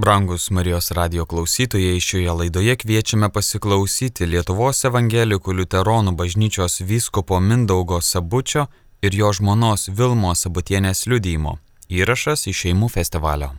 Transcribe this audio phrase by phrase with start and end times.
[0.00, 8.68] Brangus Marijos radio klausytojai, šioje laidoje kviečiame pasiklausyti Lietuvos evangelikų liuteronų bažnyčios vyskupo Mindaugo Sabučio
[9.02, 11.56] ir jo žmonos Vilmos Sabutienės liudymo.
[11.90, 13.50] Įrašas iš šeimų festivalio.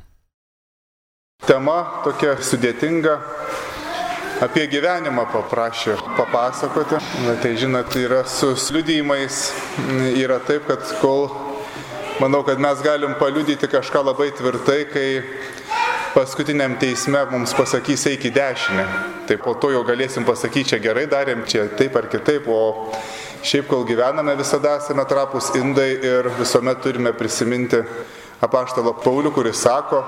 [1.43, 1.75] Tema
[2.07, 3.19] tokia sudėtinga.
[4.47, 7.03] Apie gyvenimą paprašė papasakoti.
[7.27, 9.49] Na, tai žinot, yra su liudymais,
[10.15, 11.27] yra taip, kad kol
[12.23, 15.09] manau, kad mes galim paliudyti kažką labai tvirtai, kai
[16.13, 18.85] paskutiniam teisme mums pasakys eik į dešinę.
[19.29, 22.93] Tai po to jau galėsim pasakyti, čia gerai darėm, čia taip ar kitaip, o
[23.45, 27.81] šiaip kol gyvename visada esame trapus indai ir visuomet turime prisiminti
[28.41, 30.01] apaštalą Paulių, kuris sako,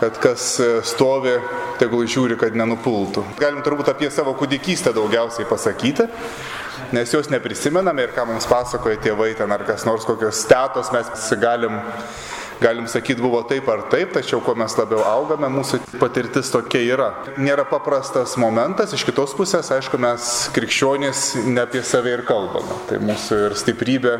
[0.00, 0.52] kad kas
[0.90, 1.36] stovi,
[1.80, 3.24] tegul žiūri, kad nenupultų.
[3.40, 6.08] Galim turbūt apie savo kūdikystę daugiausiai pasakyti,
[6.96, 11.32] nes jos neprisimename ir ką mums pasakoja tėvai ten ar kas nors kokios tetos mes
[11.40, 11.78] galim
[12.60, 17.08] galim sakyti, buvo taip ar taip, tačiau kuo mes labiau augame, mūsų patirtis tokia yra.
[17.40, 22.76] Nėra paprastas momentas, iš kitos pusės, aišku, mes krikščionys ne apie save ir kalbame.
[22.90, 24.14] Tai mūsų ir stiprybė,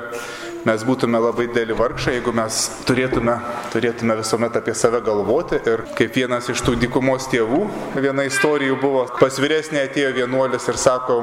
[0.68, 3.36] mes būtume labai dėlį vargšai, jeigu mes turėtume,
[3.74, 5.60] turėtume visuomet apie save galvoti.
[5.68, 7.62] Ir kaip vienas iš tų dykumos tėvų,
[8.00, 11.22] viena istorija buvo, pas vyresnė atėjo vienuolis ir sako,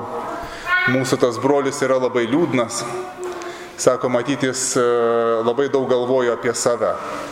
[0.94, 2.84] mūsų tas brolis yra labai liūdnas,
[3.78, 4.84] sako, matyti jis e,
[5.46, 6.92] labai daug galvojo apie save.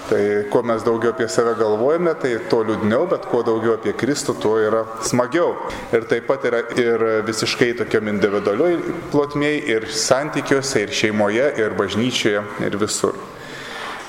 [0.10, 0.22] Tai
[0.54, 4.56] kuo mes daugiau apie save galvojame, tai tuo liūdniau, bet kuo daugiau apie Kristų, tuo
[4.62, 5.54] yra smagiau.
[5.96, 8.78] Ir taip pat yra ir visiškai tokiam individualioj
[9.14, 13.18] plotmėj, ir santykiuose, ir šeimoje, ir bažnyčioje, ir visur.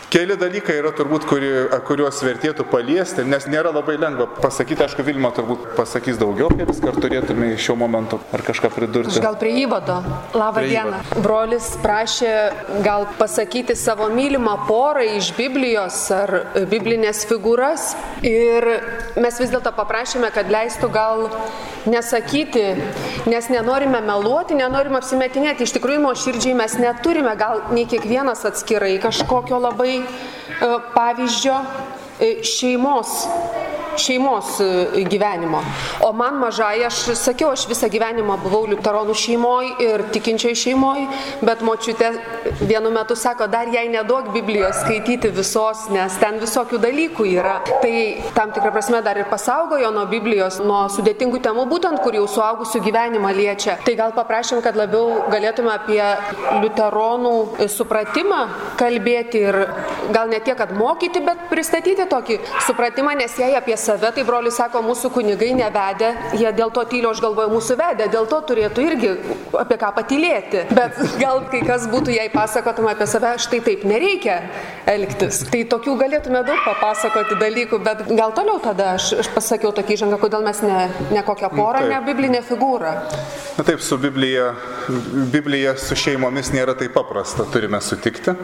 [0.07, 1.49] Keli dalykai yra turbūt, kuri,
[1.89, 6.93] kuriuos vertėtų paliesti, nes nėra labai lengva pasakyti, aišku, Vilma turbūt pasakys daugiau apie viską,
[6.93, 9.11] ar turėtume iš šio momento ar kažką pridurti.
[9.11, 9.99] Aš gal prie įvado.
[10.37, 11.01] Labą prie dieną.
[11.03, 11.25] Įvado.
[11.27, 12.33] Brolis prašė
[12.87, 16.37] gal pasakyti savo mylimą porą iš Biblijos ar
[16.71, 18.69] biblinės figūras ir
[19.19, 21.27] mes vis dėlto paprašėme, kad leistų gal
[21.91, 22.65] nesakyti,
[23.27, 25.67] nes nenorime meluoti, nenorime apsimetinėti.
[25.67, 29.96] Iš tikrųjų, nuoširdžiai mes neturime gal nei kiekvienas atskirai kažkokio labai
[30.95, 31.57] pavyzdžio
[32.21, 33.27] e, šeimos
[34.01, 35.63] šeimos e, gyvenimo.
[36.05, 41.07] O man mažai, aš sakiau, aš visą gyvenimą buvau liuteronų šeimoje ir tikinčioj šeimoje,
[41.47, 42.13] bet močiutė
[42.61, 47.57] vienu metu sako, dar jai nedaug Biblijos skaityti visos, nes ten visokių dalykų yra.
[47.83, 47.95] Tai
[48.37, 52.83] tam tikrą prasme dar ir pasaugojo nuo Biblijos, nuo sudėtingų temų, būtent kur jau suaugusių
[52.87, 53.79] gyvenimą liečia.
[53.85, 56.03] Tai gal paprašym, kad labiau galėtume apie
[56.63, 58.43] liuteronų supratimą
[58.81, 59.61] kalbėti ir
[60.15, 64.57] gal ne tiek, kad mokyti, bet pristatyti tokį supratimą, nes jei apie save, tai brolis
[64.59, 68.85] sako, mūsų kunigai nevedė, jie dėl to tylio, aš galvoju, mūsų vedė, dėl to turėtų
[68.87, 69.13] irgi
[69.61, 70.65] apie ką patylėti.
[70.77, 74.39] Bet gal kai kas būtų, jei pasakotum apie save, štai taip nereikia
[74.91, 75.43] elgtis.
[75.53, 80.21] Tai tokių galėtume daug papasakoti dalykų, bet gal toliau tada aš, aš pasakiau tokį žangą,
[80.23, 81.93] kodėl mes ne, ne kokią porą, taip.
[81.95, 82.97] ne biblinę figūrą.
[83.57, 84.51] Na taip, su Biblija,
[85.33, 88.37] Biblija su šeimomis nėra taip paprasta, turime sutikti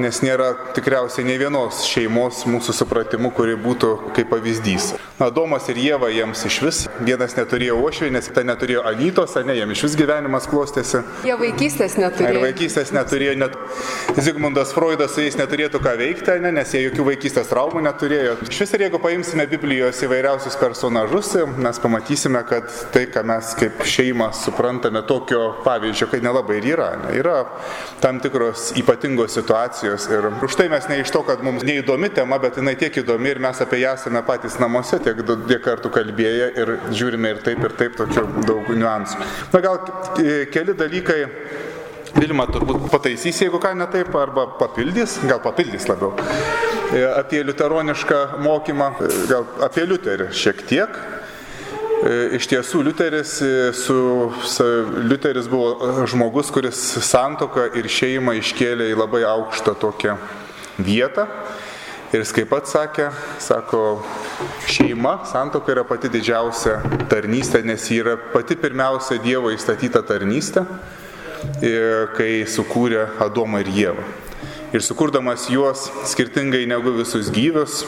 [0.00, 4.94] nes nėra tikriausiai ne vienos šeimos mūsų supratimu, kuri būtų kaip pavyzdys.
[5.20, 9.82] Adomas ir Jėva jiems iš vis, vienas neturėjo ošvienės, tai neturėjo Anytos, ne, jiems iš
[9.84, 11.02] vis gyvenimas klostėsi.
[11.28, 12.38] Jie vaikystės neturėjo.
[12.38, 13.58] Ir vaikystės neturėjo, net
[14.16, 18.38] Zigmundas Freudas su jais neturėtų ką veikti, ne, nes jie jokių vaikystės traumų neturėjo.
[18.48, 21.44] Iš vis ir jeigu paimsime Biblijos įvairiausius personažus, tai
[21.84, 26.90] pamatysime, kad tai, ką mes kaip šeima suprantame tokio pavyzdžio, kad nelabai ir yra.
[27.04, 27.42] Ne, yra
[28.00, 32.38] tam tikros ypatingos situacijos ir už tai mes ne iš to, kad mums neįdomi tema,
[32.42, 36.52] bet jinai tiek įdomi ir mes apie ją esame patys namuose tiek daug kartų kalbėję
[36.62, 39.26] ir žiūrime ir taip, ir taip, tokių daug niuansų.
[39.54, 39.82] Na gal
[40.54, 41.20] keli dalykai
[42.16, 46.10] Vilma turbūt pataisys, jeigu ką ne taip, arba papildys, gal papildys labiau.
[46.90, 50.96] E, apie liuteronišką mokymą, e, gal apie Liuterį šiek tiek.
[52.00, 53.34] E, iš tiesų, Liuteris,
[53.76, 53.96] su,
[54.48, 54.66] su,
[55.04, 60.14] Liuteris buvo žmogus, kuris santoką ir šeimą iškėlė į labai aukštą tokią
[60.80, 61.26] vietą.
[62.10, 64.00] Ir jis kaip pat sakė, sako,
[64.66, 66.80] šeima, santoka yra pati didžiausia
[67.12, 70.64] tarnystė, nes ji yra pati pirmiausia Dievo įstatyta tarnystė,
[72.16, 74.08] kai sukūrė Adomą ir Jėvą.
[74.74, 77.84] Ir sukurdamas juos skirtingai negu visus gyvius,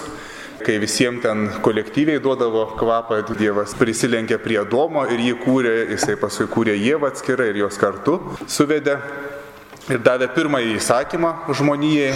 [0.67, 6.49] kai visiems ten kolektyviai duodavo kvapą, Dievas prisilenkė prie Adomo ir jį kūrė, jisai paskui
[6.50, 8.19] kūrė Jėvą atskirai ir jos kartu
[8.50, 8.97] suvedė
[9.91, 12.12] ir davė pirmąjį įsakymą žmonijai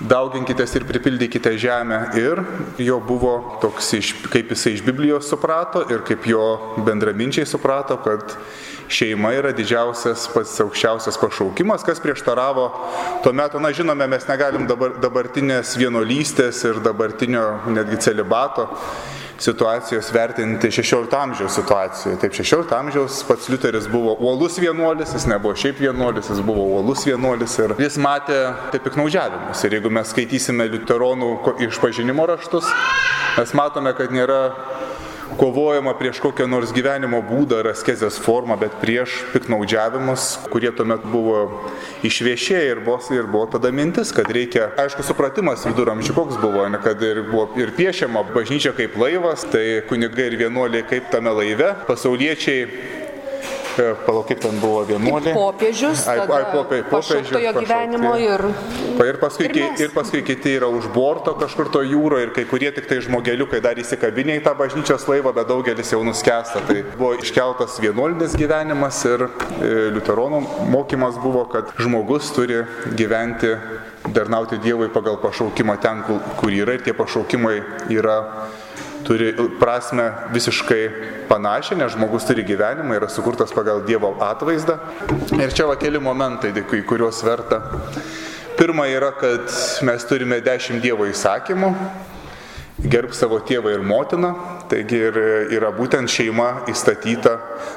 [0.00, 2.00] dauginkitės ir pripildykite žemę.
[2.20, 2.42] Ir
[2.82, 3.94] jo buvo toks,
[4.32, 8.36] kaip jisai iš Biblijos suprato ir kaip jo bendraminčiai suprato, kad
[8.92, 12.66] šeima yra didžiausias pats aukščiausias pašaukimas, kas prieštaravo
[13.24, 18.68] tuo metu, na žinome, mes negalim dabar, dabartinės vienolystės ir dabartinio netgi celibato
[19.38, 22.18] situacijos vertinti 16 amžiaus situacijoje.
[22.20, 27.04] Taip, 16 amžiaus pats Liuteris buvo uolus vienuolis, jis nebuvo šiaip vienuolis, jis buvo uolus
[27.06, 28.38] vienuolis ir jis matė
[28.72, 29.64] taip piknaudžiavimus.
[29.66, 31.30] Ir jeigu mes skaitysime liuteronų
[31.68, 32.70] išpažinimo raštus,
[33.36, 34.40] mes matome, kad nėra
[35.38, 41.40] kovojama prieš kokią nors gyvenimo būdą ar askezės formą, bet prieš piknaudžiavimus, kurie tuomet buvo
[42.06, 46.80] išviešėję ir buvo, ir buvo tada mintis, kad reikia, aišku, supratimas viduramžių koks buvo, ne,
[46.82, 51.72] kad ir buvo ir piešiama bažnyčia kaip laivas, tai kunigai ir vienuoliai kaip tame laive,
[51.88, 53.05] pasauliečiai
[54.06, 55.34] palauk, kiek ten buvo vienuolė.
[55.36, 58.44] Popiežius, ai, ai, popie, popiežius gyvenimo ir...
[59.06, 62.70] Ir paskui, ir, ir paskui kiti yra už borto kažkur to jūro ir kai kurie
[62.74, 66.62] tik tai žmogeliukai dar įsikabinė į tą bažnyčios laivą, bet daugelis jau nuskesta.
[66.66, 72.62] Tai buvo iškeltas vienuolinis gyvenimas ir e, liuteronų mokymas buvo, kad žmogus turi
[72.96, 73.52] gyventi,
[74.16, 76.04] darnauti Dievui pagal pašaukimą ten,
[76.40, 77.58] kur yra ir tie pašaukimai
[77.92, 78.20] yra
[79.06, 80.82] turi prasme visiškai
[81.30, 84.78] panašią, nes žmogus turi gyvenimą, yra sukurtas pagal Dievo atvaizdą.
[85.38, 87.62] Ir čia va keli momentai, į kuriuos verta.
[88.56, 89.52] Pirma yra, kad
[89.86, 91.72] mes turime dešimt Dievo įsakymų,
[92.90, 94.32] gerb savo tėvą ir motiną,
[94.70, 95.16] taigi ir
[95.56, 97.34] yra būtent šeima įstatyta.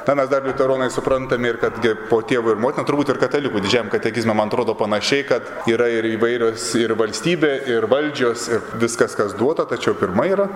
[0.07, 1.77] Na, mes dar liuteronai suprantame ir kad
[2.09, 6.07] po tėvų ir motiną, turbūt ir katalikų didžiam katekizme, man atrodo panašiai, kad yra ir
[6.13, 10.49] įvairios ir valstybė, ir valdžios, ir viskas, kas duota, tačiau pirma yra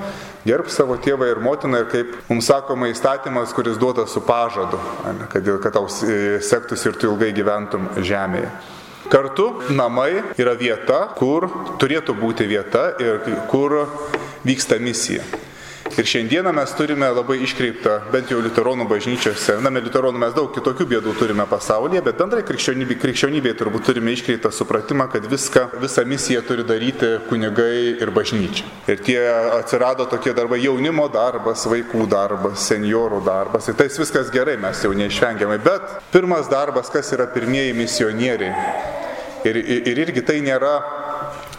[0.48, 4.80] gerb savo tėvą ir motiną ir kaip mums sakoma įstatymas, kuris duotas su pažadu,
[5.34, 8.52] kad, kad tau sektųsi ir tu ilgai gyventum žemėje.
[9.12, 11.46] Kartu namai yra vieta, kur
[11.82, 13.20] turėtų būti vieta ir
[13.52, 13.84] kur
[14.48, 15.26] vyksta misija.
[15.94, 20.88] Ir šiandieną mes turime labai iškreiptą, bent jau liuteronų bažnyčiose, na, liuteronų mes daug kitokių
[20.90, 26.42] bėdų turime pasaulyje, bet bendrai krikščionybė, krikščionybėje turbūt turime iškreiptą supratimą, kad viską, visą misiją
[26.48, 28.66] turi daryti kunigai ir bažnyčia.
[28.90, 29.20] Ir tie
[29.60, 33.70] atsirado tokie darbai jaunimo darbas, vaikų darbas, seniorų darbas.
[33.70, 35.62] Ir tai viskas gerai, mes jau neišvengiamai.
[35.62, 38.66] Bet pirmas darbas, kas yra pirmieji misionieriai.
[39.46, 40.78] Ir, ir irgi tai nėra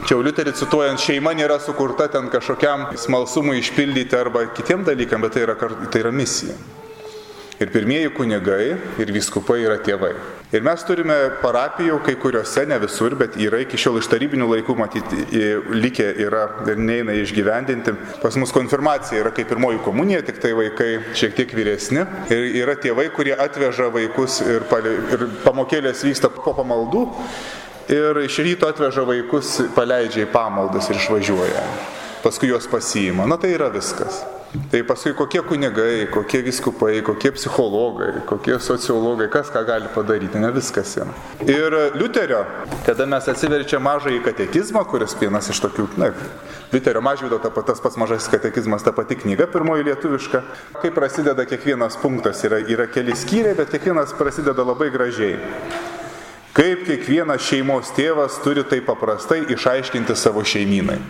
[0.04, 5.46] Čia Liuterį cituojant, šeima nėra sukurta ten kažkokiam smalsumui išpildyti arba kitiem dalykam, bet tai
[5.46, 6.56] yra, tai yra misija.
[7.62, 10.10] Ir pirmieji kunigai ir vyskupai yra tėvai.
[10.52, 14.76] Ir mes turime parapijų, kai kuriuose, ne visur, bet yra iki šiol iš tarybinių laikų
[14.76, 15.24] matyti,
[15.72, 17.96] likę yra ir neina išgyvendinti.
[18.20, 22.04] Pas mus konfirmacija yra kaip pirmoji komunija, tik tai vaikai šiek tiek vyresni.
[22.28, 24.68] Ir yra tėvai, kurie atveža vaikus ir,
[25.16, 27.08] ir pamokėlės vyksta po pamaldų
[27.88, 31.66] ir iš ryto atveža vaikus, paleidžia į pamaldas ir išvažiuoja.
[32.24, 33.26] Paskui juos pasiima.
[33.28, 34.22] Na tai yra viskas.
[34.70, 40.52] Tai paskui kokie kunigai, kokie viskupai, kokie psichologai, kokie sociologai, kas ką gali padaryti, ne
[40.54, 41.10] viskas yra.
[41.42, 42.44] Ir Liuterio,
[42.86, 46.12] kada mes atsiverčiam mažąjį katekizmą, kuris vienas iš tokių, na,
[46.70, 50.44] Liuterio mažvydo ta, tas pats mažasis katekizmas, ta pati knyga, pirmoji lietuviška,
[50.78, 55.34] kaip prasideda kiekvienas punktas, yra, yra keli skyriai, bet kiekvienas prasideda labai gražiai.
[56.54, 61.00] Kaip kiekvienas šeimos tėvas turi tai paprastai išaiškinti savo šeimynai.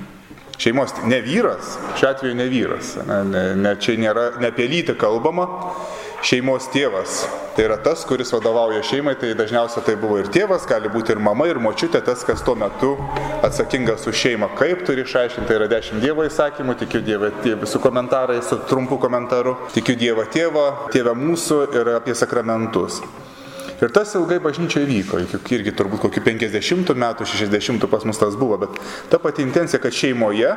[0.56, 4.94] Šeimos, ne vyras, šiuo atveju ne vyras, ne, ne, ne, čia nėra ne apie lytį
[4.96, 5.44] kalbama,
[6.24, 7.24] šeimos tėvas.
[7.54, 11.20] Tai yra tas, kuris vadovauja šeimai, tai dažniausiai tai buvo ir tėvas, gali būti ir
[11.22, 12.94] mama, ir močiutė, tas, kas tuo metu
[13.44, 14.48] atsakingas už šeimą.
[14.56, 18.96] Kaip turi išaiškinti, tai yra dešimt Dievo įsakymų, tikiu Dievą tėvą su komentarais, su trumpu
[19.02, 23.02] komentaru, tikiu Dievą tėvą, tėvą mūsų ir apie sakramentus.
[23.82, 25.22] Ir tas ilgai bažnyčioje vyko,
[25.54, 28.78] irgi turbūt kokių 50 metų, 60 pas mus tas buvo, bet
[29.10, 30.52] ta pati intencija, kad šeimoje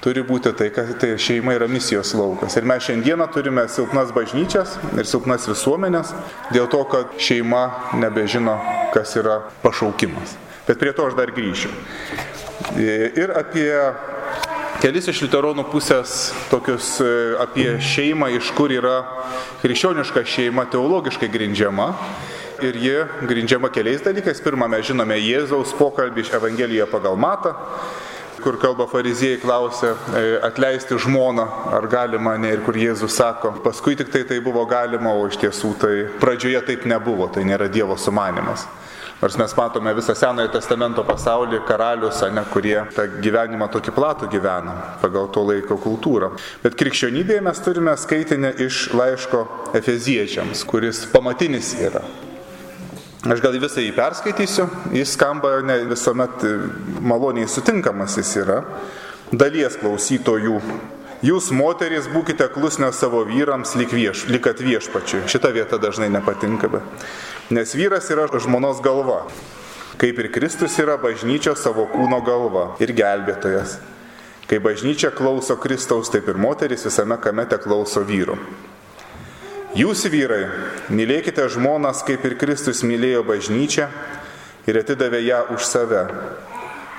[0.00, 2.56] turi būti tai, kad tai šeima yra misijos laukas.
[2.56, 6.14] Ir mes šiandieną turime silpnas bažnyčias ir silpnas visuomenės
[6.54, 7.66] dėl to, kad šeima
[8.00, 8.56] nebežino,
[8.94, 10.38] kas yra pašaukimas.
[10.68, 11.70] Bet prie to aš dar grįšiu.
[12.80, 13.68] Ir apie
[14.80, 16.96] kelis iš liuteronų pusės tokius
[17.42, 18.98] apie šeimą, iš kur yra
[19.60, 21.90] krikščioniška šeima teologiškai grindžiama
[22.62, 22.94] ir ji
[23.28, 24.42] grindžiama keliais dalykais.
[24.44, 27.54] Pirmą mes žinome Jėzaus pokalbį iš Evangelijoje pagal Matą,
[28.40, 33.96] kur kalba fariziejai klausia e, atleisti žmoną, ar galima ne, ir kur Jėzus sako, paskui
[33.98, 37.98] tik tai tai buvo galima, o iš tiesų tai pradžioje taip nebuvo, tai nėra Dievo
[38.00, 38.66] sumanimas.
[39.20, 44.78] Nors mes matome visą Senojo testamento pasaulį, karalius, ne, kurie tą gyvenimą tokį platų gyvena
[45.02, 46.32] pagal to laiko kultūrą.
[46.64, 49.44] Bet krikščionybėje mes turime skaitinę iš laiško
[49.76, 52.00] Efeziečiams, kuris pamatinis yra
[53.20, 54.64] Aš gal visą jį perskaitysiu,
[54.96, 56.40] jis skamba ne visuomet
[57.04, 58.62] maloniai sutinkamas jis yra.
[59.28, 60.56] Dalies klausytojų.
[61.20, 65.26] Jūs, moterys, būkite klusnio savo vyrams, lik, vieš, lik at viešpačiui.
[65.28, 67.04] Šita vieta dažnai nepatinka, bet.
[67.52, 69.26] Nes vyras yra žmonos galva.
[70.00, 73.76] Kaip ir Kristus yra bažnyčio savo kūno galva ir gelbėtojas.
[74.48, 78.40] Kai bažnyčia klauso Kristaus, taip ir moteris visame kamete klauso vyru.
[79.70, 80.48] Jūs vyrai,
[80.90, 83.86] mylėkite žmonas, kaip ir Kristus mylėjo bažnyčią
[84.66, 86.00] ir atidavė ją už save,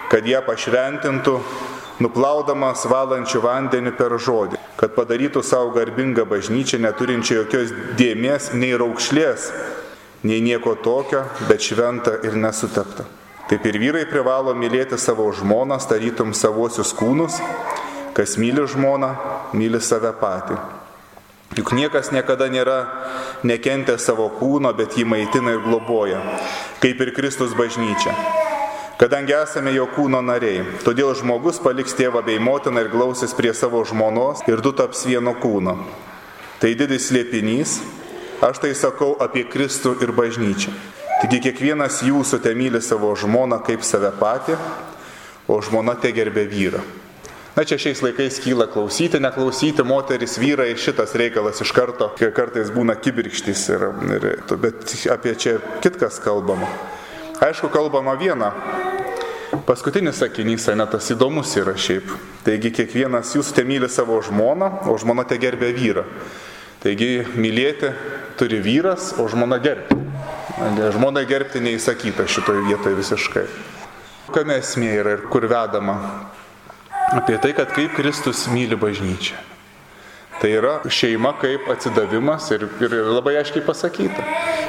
[0.08, 1.36] kad ją pašventintų,
[2.00, 9.52] nuplaudamas valančių vandenį per žodį, kad padarytų savo garbingą bažnyčią, neturinčią jokios dėmesio nei raukšlės,
[10.24, 13.04] nei nieko tokio, bet šventą ir nesuteptą.
[13.52, 17.44] Taip ir vyrai privalo mylėti savo žmoną, tarytum savosius kūnus,
[18.16, 19.18] kas myli žmoną,
[19.60, 20.81] myli save patį.
[21.52, 22.78] Juk niekas niekada nėra
[23.44, 26.22] nekentę savo kūno, bet jį maitina ir globoja,
[26.80, 28.14] kaip ir Kristus bažnyčia.
[28.96, 33.82] Kadangi esame jo kūno nariai, todėl žmogus paliks tėvą bei motiną ir glausis prie savo
[33.84, 35.76] žmonos ir du taps vieno kūno.
[36.62, 37.82] Tai didis liepinys,
[38.40, 40.72] aš tai sakau apie Kristų ir bažnyčią.
[41.20, 44.56] Taigi kiekvienas jūsų te myli savo žmoną kaip save patį,
[45.52, 46.80] o žmona te gerbė vyrą.
[47.52, 52.96] Na čia šiais laikais kyla klausyti, neklausyti, moteris, vyrai, šitas reikalas iš karto, kartais būna
[52.96, 53.84] kibirkštys, ir,
[54.16, 56.70] ir, bet apie čia kitkas kalbama.
[57.44, 58.54] Aišku, kalbama viena.
[59.68, 62.08] Paskutinis sakinys, ne tas įdomus yra šiaip.
[62.48, 66.08] Taigi kiekvienas jūsų te myli savo žmoną, o žmona te gerbė vyrą.
[66.82, 67.92] Taigi mylėti
[68.40, 70.00] turi vyras, o žmona gerbti.
[70.96, 73.50] Žmonai gerbti neįsakyta šitoje vietoje visiškai.
[74.32, 75.98] Kame esmė yra ir kur vedama?
[77.12, 79.36] Apie tai, kad kaip Kristus myli bažnyčią.
[80.42, 84.24] Tai yra šeima kaip atsidavimas ir, ir labai aiškiai pasakyta.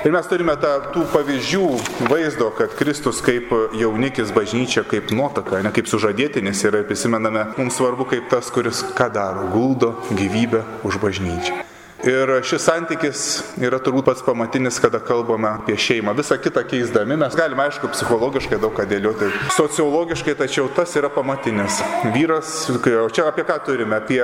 [0.04, 1.64] Ir mes turime tą, tų pavyzdžių
[2.10, 7.78] vaizdo, kad Kristus kaip jaunikis bažnyčia, kaip nuotaka, ne kaip sužadėtinis yra ir prisimename, mums
[7.80, 11.71] svarbu kaip tas, kuris ką daro, guldo gyvybę už bažnyčią.
[12.02, 13.20] Ir šis santykis
[13.62, 16.16] yra turbūt pats pamatinis, kada kalbame apie šeimą.
[16.18, 21.78] Visą kitą keisdami mes galime, aišku, psichologiškai daug ką dėlioti, sociologiškai, tačiau tas yra pamatinis.
[22.16, 24.00] Vyras, o čia apie ką turime?
[24.02, 24.18] Apie,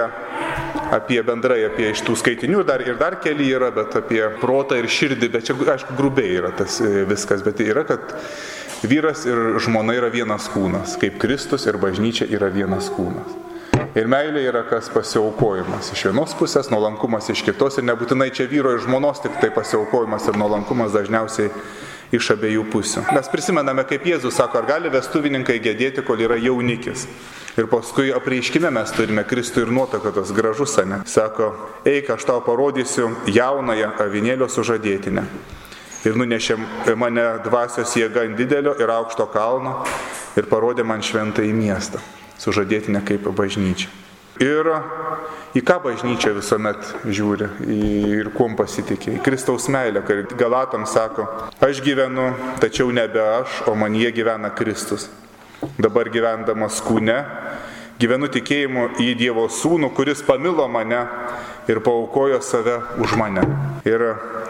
[0.91, 4.91] apie bendrai, apie iš tų skaitinių dar, ir dar keli yra, bet apie protą ir
[4.91, 8.17] širdį, bet čia, aišku, grubiai yra tas e, viskas, bet yra, kad
[8.91, 13.48] vyras ir žmona yra vienas kūnas, kaip Kristus ir bažnyčia yra vienas kūnas.
[13.99, 18.77] Ir meilė yra kas pasiaukojimas iš vienos pusės, nuolankumas iš kitos ir nebūtinai čia vyro
[18.77, 21.51] ir žmonos tik tai pasiaukojimas ir nuolankumas dažniausiai
[22.15, 23.03] iš abiejų pusių.
[23.17, 27.09] Mes prisimename, kaip Jėzus sako, ar gali vestuvininkai gedėti, kol yra jaunikis.
[27.59, 31.03] Ir paskui apreiškime mes turime Kristų ir nuotaką tas gražus, ne?
[31.11, 31.51] Sako,
[31.83, 35.27] eik, aš tau parodysiu jaunąją avinėlio sužadėtinę.
[36.07, 36.55] Ir nunešė
[36.99, 39.81] mane dvasios jėga ant didelio ir aukšto kalno
[40.39, 42.03] ir parodė man šventą į miestą
[42.39, 43.91] sužadėtinę kaip bažnyčia.
[44.39, 44.69] Ir
[45.59, 47.49] į ką bažnyčia visuomet žiūri
[48.15, 49.17] ir kuom pasitikė.
[49.17, 51.27] Į Kristaus meilę, kai Galatam sako,
[51.59, 52.31] aš gyvenu,
[52.63, 55.09] tačiau nebe aš, o man jie gyvena Kristus.
[55.75, 57.17] Dabar gyvendamas kūne,
[57.99, 61.01] gyvenu tikėjimu į Dievo sūnų, kuris pamilo mane
[61.69, 63.43] ir paukojo save už mane.
[63.89, 64.05] Ir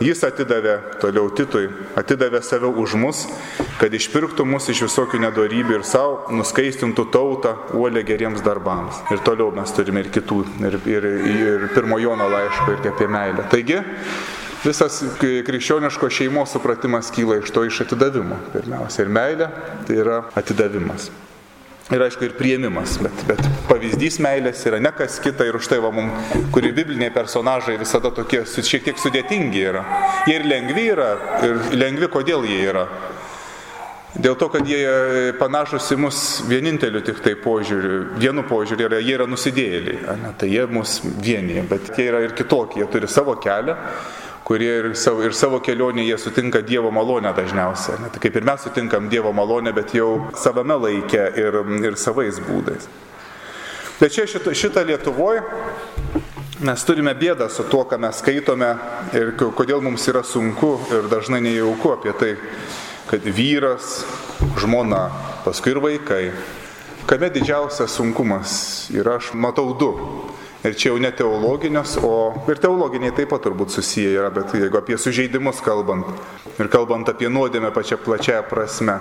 [0.05, 3.25] jis atidavė toliau Titui, atidavė save už mus,
[3.81, 9.01] kad išpirktų mus iš visokių nedarybių ir savo nuskaistintų tautą uolę geriems darbams.
[9.13, 13.47] Ir toliau mes turime ir kitų, ir, ir, ir pirmo Jono laiško, ir apie meilę.
[13.53, 13.81] Taigi,
[14.65, 18.43] visas krikščioniško šeimos supratimas kyla iš to iš atidavimo.
[18.53, 19.51] Pirmiausia, ir meilė
[19.89, 21.11] tai yra atidavimas
[21.95, 25.79] ir aišku ir prieimimas, bet, bet pavyzdys meilės yra ne kas kita ir už tai
[25.81, 26.11] va mum,
[26.53, 29.85] kuri bibliniai personažai visada tokie šiek tiek sudėtingi yra.
[30.29, 31.09] Jie ir lengvi yra,
[31.49, 32.85] ir lengvi kodėl jie yra.
[34.19, 34.81] Dėl to, kad jie
[35.39, 40.49] panašus į mus vieninteliu tik tai požiūriu, vienu požiūriu yra, jie yra nusidėjėliai, ne, tai
[40.51, 43.77] jie mus vienyje, bet jie yra ir kitokie, jie turi savo kelią
[44.49, 47.99] kurie ir savo, ir savo kelionėje sutinka Dievo malonę dažniausiai.
[48.01, 52.41] Ne, tai kaip ir mes sutinkam Dievo malonę, bet jau savame laikė ir, ir savais
[52.47, 52.89] būdais.
[53.99, 55.43] Bet čia šitą, šitą Lietuvoje
[56.65, 58.71] mes turime bėdą su tuo, ką mes skaitome
[59.19, 62.33] ir kodėl mums yra sunku ir dažnai nejauku apie tai,
[63.11, 64.01] kad vyras,
[64.57, 65.11] žmona,
[65.45, 66.23] paskui ir vaikai.
[67.09, 68.53] Kame didžiausias sunkumas
[68.97, 69.93] yra, aš matau du.
[70.67, 74.81] Ir čia jau ne teologinės, o ir teologiniai taip pat turbūt susiję yra, bet jeigu
[74.81, 76.09] apie sužeidimus kalbant
[76.59, 78.97] ir kalbant apie nuodėmę pačią plačiąją prasme.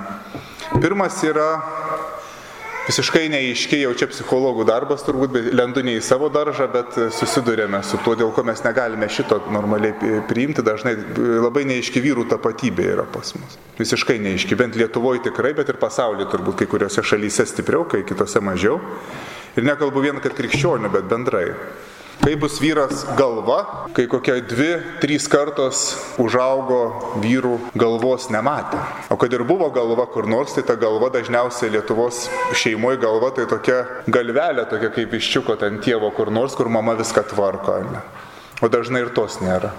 [0.78, 1.48] Pirmas yra
[2.88, 7.82] visiškai neaiškiai, jau čia psichologų darbas turbūt, bet lendu ne į savo daržą, bet susidurėme
[7.84, 10.94] su tuo, dėl ko mes negalime šito normaliai priimti, dažnai
[11.42, 13.58] labai neaiški vyrų tapatybė yra pas mus.
[13.82, 18.46] Visiškai neaiški, bent Lietuvoje tikrai, bet ir pasaulyje turbūt kai kuriuose šalyse stipriau, kai kitose
[18.46, 18.78] mažiau.
[19.58, 21.48] Ir nekalbu vien, kad krikščionių, bet bendrai.
[22.18, 24.70] Kai bus vyras galva, kai kokia dvi,
[25.02, 25.82] trys kartos
[26.22, 28.80] užaugo vyrų galvos nematė.
[29.14, 32.26] O kad ir buvo galva kur nors, tai ta galva dažniausiai Lietuvos
[32.58, 37.28] šeimoje galva tai tokia galvelė, tokia kaip iščiuko ten tėvo kur nors, kur mama viską
[37.32, 37.78] tvarko.
[37.86, 38.02] Ne?
[38.62, 39.72] O dažnai ir tos nėra.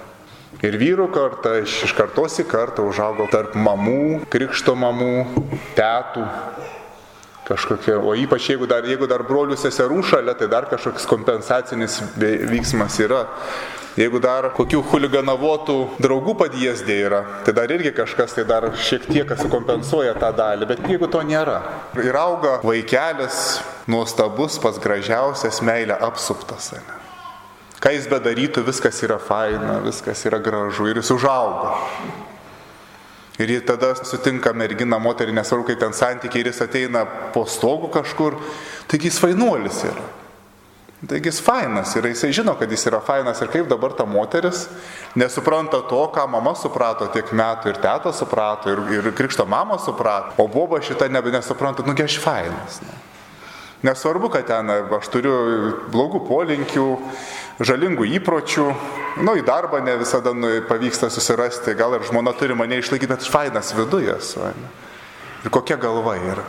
[0.63, 5.13] Ir vyrų karta iš kartos į kartą užaugo tarp mamų, krikšto mamų,
[5.77, 6.25] tėtų,
[7.49, 12.99] kažkokia, o ypač jeigu dar, jeigu dar brolių seserų šalia, tai dar kažkoks kompensacinis veiksmas
[13.03, 13.25] yra.
[13.99, 19.33] Jeigu dar kokių huliganavotų draugų padėsdė yra, tai dar irgi kažkas tai dar šiek tiek
[19.41, 21.57] sukompensuoja tą dalį, bet jeigu to nėra.
[21.99, 23.59] Ir auga vaikelis,
[23.91, 26.71] nuostabus, pas gražiausias meilė apsuptas.
[26.77, 26.85] Ne?
[27.83, 31.75] Ką jis bedarytų, viskas yra faina, viskas yra gražu ir jis užauga.
[33.39, 37.05] Ir jie tada sutinka merginą, moterį, nesvarbu, kaip ten santykiai, ir jis ateina
[37.35, 38.35] po stogu kažkur,
[38.91, 40.07] taigi jis fainuolis yra.
[41.07, 44.65] Taigi jis fainas ir jisai žino, kad jis yra fainas ir kaip dabar ta moteris
[45.15, 50.35] nesupranta to, ką mama suprato tiek metų ir teta suprato ir, ir krikšto mama suprato,
[50.43, 52.81] o boba šitą nebe nesupranta, nugi aš fainas.
[52.83, 52.99] Ne.
[53.87, 55.37] Nesvarbu, kad ten aš turiu
[55.95, 56.89] blogų polinkių,
[57.61, 58.67] žalingų įpročių,
[59.25, 63.27] nu, į darbą ne visada nu, pavyksta susirasti, gal ir žmona turi mane išlaikyti, bet
[63.27, 64.47] fainas viduje esu.
[65.45, 66.47] Ir kokia galva yra.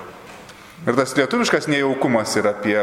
[0.88, 2.78] Ir tas lietuviškas nejaukumas yra apie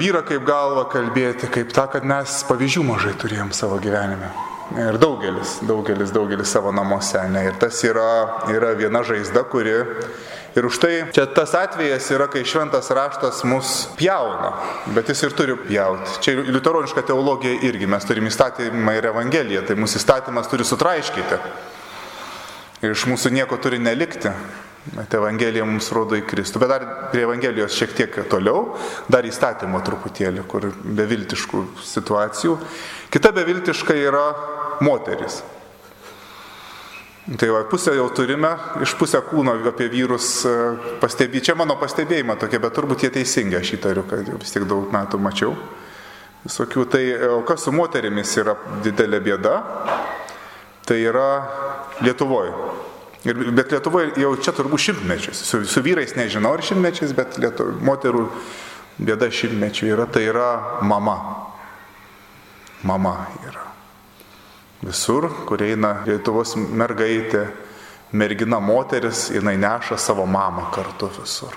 [0.00, 4.30] vyrą kaip galvą kalbėti, kaip tą, kad mes pavyzdžių mažai turėjom savo gyvenime.
[4.72, 7.20] Ir daugelis, daugelis, daugelis savo namuose.
[7.28, 7.44] Ne?
[7.50, 9.74] Ir tas yra, yra viena žaizda, kuri
[10.52, 14.50] Ir už tai čia tas atvejas yra, kai šventas raštas mus pjauna,
[14.92, 16.18] bet jis ir turi pjauti.
[16.24, 21.40] Čia liuteroniška teologija irgi, mes turime įstatymą ir evangeliją, tai mūsų įstatymas turi sutraiškyti.
[22.82, 24.34] Ir iš mūsų nieko turi nelikti.
[24.82, 26.58] Bet Evangelija mums rodo į Kristų.
[26.58, 28.74] Bet dar prie Evangelijos šiek tiek toliau,
[29.06, 32.56] dar įstatymo truputėlį, kur beviltiškų situacijų.
[33.14, 34.24] Kita beviltiška yra
[34.82, 35.38] moteris.
[37.22, 38.50] Tai va, pusę jau turime,
[38.82, 40.54] iš pusę kūno apie vyrus e,
[40.98, 41.46] pastebėti.
[41.46, 44.90] Čia mano pastebėjimai tokie, bet turbūt jie teisingi, aš įtariu, kad jau vis tiek daug
[44.90, 45.54] metų mačiau.
[46.42, 46.88] Visokių.
[46.90, 49.54] Tai e, kas su moterimis yra didelė bėda,
[50.88, 51.28] tai yra
[52.02, 52.56] Lietuvoje.
[53.30, 55.46] Ir, bet Lietuvoje jau čia turbūt šimtmečius.
[55.46, 58.26] Su, su vyrais nežinau ar šimtmečiais, bet lietu, moterų
[58.98, 60.48] bėda šimtmečių yra, tai yra
[60.82, 61.20] mama.
[62.82, 63.71] Mama yra.
[64.82, 67.44] Visur, kur eina Lietuvos mergaitė,
[68.18, 71.54] mergina moteris, jinai neša savo mamą kartu visur.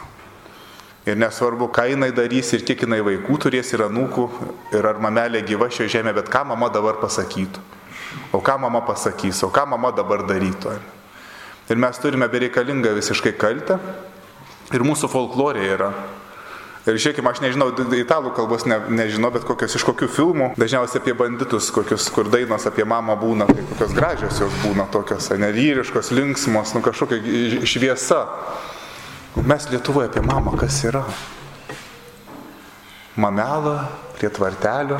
[1.05, 4.25] Ir nesvarbu, ką jinai darys ir kiek jinai vaikų turės ir anūkų,
[4.73, 7.61] ir ar mamelė gyva šio žemė, bet ką mama dabar pasakytų.
[8.33, 10.77] O ką mama pasakys, o ką mama dabar darytų.
[11.69, 13.79] Ir mes turime bereikalingą visiškai kaltę.
[14.73, 15.91] Ir mūsų folklorė yra
[16.85, 21.15] Ir žiūrėkime, aš nežinau, italų kalbos ne, nežinau, bet kokios iš kokių filmų, dažniausiai apie
[21.17, 26.75] banditus, kokius, kur dainos apie mamą būna, tai kokios gražios jos būna, tokios nevyriškos, linksmos,
[26.77, 28.19] nu kažkokia šviesa.
[29.49, 31.01] Mes Lietuvoje apie mamą kas yra?
[33.17, 33.79] Mamelą
[34.19, 34.99] prie tvartelių,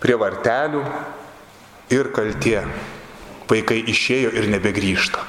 [0.00, 0.80] prie vartelių
[1.92, 2.62] ir kaltie.
[3.48, 5.20] Vaikai išėjo ir nebegrįžta.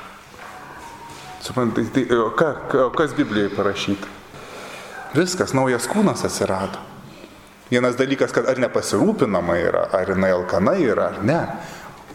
[1.43, 2.49] Suprantate, tai, o, ką,
[2.86, 4.18] o kas Biblijoje parašyta?
[5.15, 6.82] Viskas, naujas kūnas atsirado.
[7.69, 11.39] Vienas dalykas, kad ar nepasirūpinama yra, ar jinai alkana yra, ar ne.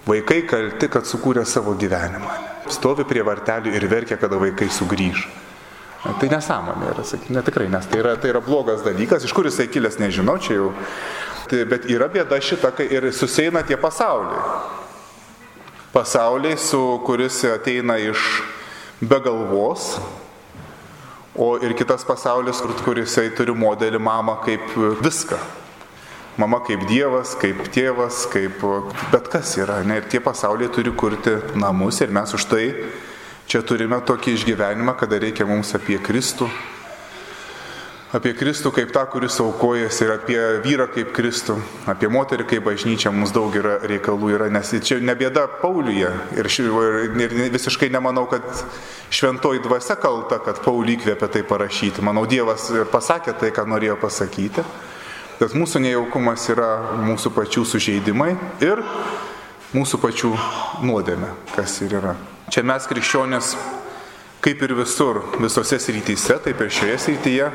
[0.05, 2.35] Vaikai kalti, kad sukūrė savo gyvenimą.
[2.75, 5.27] Stovi prie vartelių ir verkia, kada vaikai sugrįž.
[6.05, 9.71] Tai nesąmonė yra, sakykime, tikrai, nes tai yra, tai yra blogas dalykas, iš kur jisai
[9.73, 10.73] kilęs nežinau, čia jau.
[11.49, 14.43] Tai, bet yra bėda šita, kai ir susieina tie pasauliai.
[15.95, 18.43] Pasauliai, su kuris ateina iš
[19.01, 19.95] be galvos,
[21.35, 25.39] o ir kitas pasaulis, kur, kur jisai turi modelį mamą kaip viską.
[26.39, 28.63] Mama kaip Dievas, kaip tėvas, kaip
[29.13, 29.83] bet kas yra.
[29.87, 30.01] Ne?
[30.01, 32.65] Ir tie pasauliai turi kurti namus ir mes už tai
[33.47, 36.49] čia turime tokį išgyvenimą, kada reikia mums apie Kristų
[38.15, 41.57] apie Kristų kaip tą, kuris aukojasi ir apie vyrą kaip Kristų,
[41.91, 47.25] apie moterį kaip bažnyčią mums daug yra reikalų yra, nes čia nebėda Pauliuje ir, ir,
[47.27, 48.47] ir visiškai nemanau, kad
[49.15, 52.05] šventoji dvasia kalta, kad Paulį įkvėpė tai parašyti.
[52.07, 54.65] Manau, Dievas ir pasakė tai, ką norėjo pasakyti.
[55.41, 56.69] Bet mūsų nejaukumas yra
[57.03, 58.83] mūsų pačių sužeidimai ir
[59.75, 60.31] mūsų pačių
[60.87, 62.15] nuodėme, kas ir yra.
[62.55, 63.57] Čia mes krikščionės,
[64.45, 67.51] kaip ir visur, visose srityse, taip ir šioje srityje,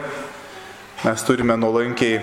[1.03, 2.21] mes turime nuolankiai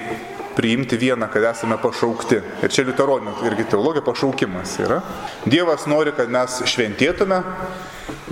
[0.57, 2.41] priimti vieną, kad esame pašaukti.
[2.65, 5.01] Ir čia liuteronio irgi teologija pašaukimas yra.
[5.45, 7.43] Dievas nori, kad mes šventėtume.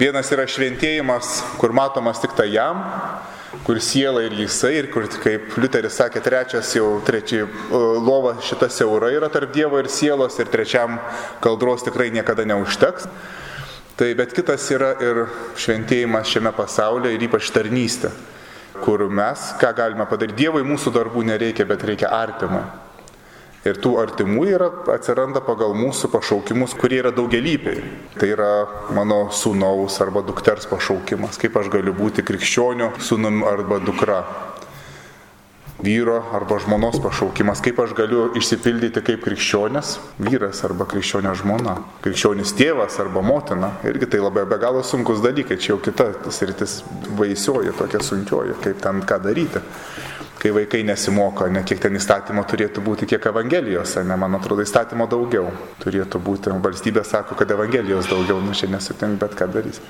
[0.01, 2.81] Vienas yra šventėjimas, kur matomas tik tai jam,
[3.65, 7.47] kur siela ir jisai, ir kur, kaip Liuteris sakė, trečias jau, trečiai
[8.03, 10.99] lova šita siaura yra tarp Dievo ir sielos, ir trečiam
[11.45, 13.09] kaldros tikrai niekada neužteks.
[13.95, 15.27] Tai bet kitas yra ir
[15.61, 18.11] šventėjimas šiame pasaulyje ir ypač tarnystė
[18.83, 22.65] kur mes, ką galime padaryti, Dievui mūsų darbų nereikia, bet reikia artimą.
[23.65, 27.81] Ir tų artimų yra, atsiranda pagal mūsų pašaukimus, kurie yra daugelypiai.
[28.19, 28.49] Tai yra
[28.93, 34.21] mano sūnaus arba dukters pašaukimas, kaip aš galiu būti krikščionių sūnum arba dukra
[35.85, 42.55] vyro arba žmonos pašaukimas, kaip aš galiu išsipildyti kaip krikščionis vyras arba krikščionė žmona, krikščionis
[42.57, 43.75] tėvas arba motina.
[43.85, 46.81] Irgi tai labai be galo sunkus dalykai, čia jau kita sritis
[47.19, 49.63] baisioji, tokia sunkioji, kaip ten ką daryti.
[50.45, 55.07] Kai vaikai nesimoka, ne kiek ten įstatymo turėtų būti, kiek Evangelijos, ne, man atrodo, įstatymo
[55.09, 55.49] daugiau
[55.81, 56.53] turėtų būti.
[56.65, 59.81] Valstybė sako, kad Evangelijos daugiau, nu čia nesutink, bet ką darys.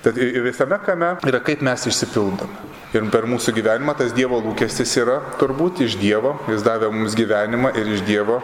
[0.00, 2.68] Tad visame kame yra kaip mes išsipildome.
[2.96, 7.70] Ir per mūsų gyvenimą tas Dievo lūkestis yra turbūt iš Dievo, jis davė mums gyvenimą
[7.78, 8.40] ir iš Dievo,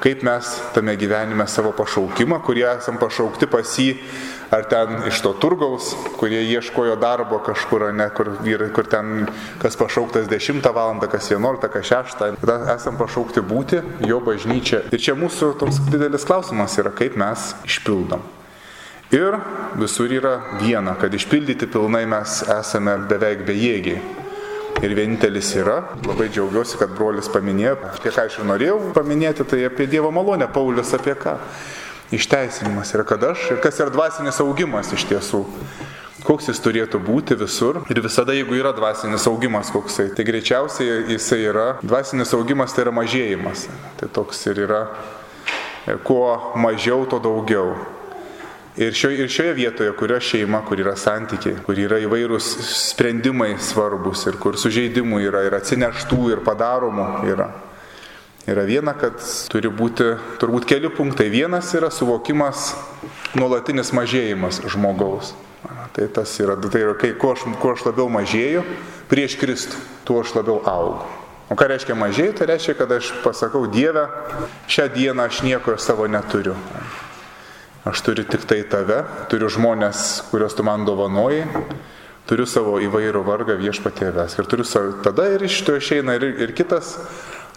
[0.00, 3.92] kaip mes tame gyvenime savo pašaukimą, kurie esam pašaukti pas jį,
[4.50, 9.28] ar ten iš to turgaus, kurie ieškojo darbo kažkur, ne, kur, vyrai, kur ten
[9.60, 10.96] kas pašauktas 10 val.
[11.12, 14.86] kas 11, kas 6, tada esam pašaukti būti jo bažnyčia.
[14.90, 18.39] Ir čia mūsų toks didelis klausimas yra, kaip mes išpildom.
[19.10, 19.34] Ir
[19.74, 23.98] visur yra viena, kad išpildyti pilnai mes esame beveik bejėgiai.
[24.86, 29.64] Ir vienintelis yra, labai džiaugiuosi, kad brolis paminėjo, apie ką aš ir norėjau paminėti, tai
[29.66, 31.34] apie Dievo malonę, Paulius apie ką.
[32.14, 35.42] Išteisinimas yra kad aš ir kas yra dvasinis augimas iš tiesų.
[36.22, 41.44] Koks jis turėtų būti visur ir visada, jeigu yra dvasinis augimas koksai, tai greičiausiai jisai
[41.50, 43.66] yra, dvasinis augimas tai yra mažėjimas.
[43.98, 44.84] Tai toks ir yra,
[46.06, 47.74] kuo mažiau, to daugiau.
[48.80, 52.46] Ir šioje, ir šioje vietoje, kurio šeima, kur yra santykiai, kur yra įvairūs
[52.80, 57.50] sprendimai svarbus ir kur sužeidimų yra, ir atsineštų, ir padaromų yra.
[58.48, 59.20] Yra viena, kad
[59.52, 60.06] turi būti
[60.40, 61.28] turbūt keli punktai.
[61.28, 62.70] Vienas yra suvokimas,
[63.36, 65.34] nuolatinis mažėjimas žmogaus.
[65.92, 68.64] Tai tas yra, tai yra kai, kuo aš, kuo aš labiau mažėju
[69.12, 71.04] prieš Kristų, tuo aš labiau augu.
[71.52, 72.32] O ką reiškia mažėju?
[72.38, 74.06] Tai reiškia, kad aš pasakau Dievę,
[74.72, 76.56] šią dieną aš nieko savo neturiu.
[77.84, 78.98] Aš turiu tik tai tave,
[79.32, 81.46] turiu žmonės, kuriuos tu man dovanoji,
[82.28, 84.36] turiu savo įvairų vargą viešpatėvės.
[84.36, 86.98] Ir turiu savo, tada ir iš to išeina ir, ir kitas